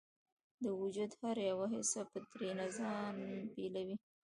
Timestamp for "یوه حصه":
1.51-2.01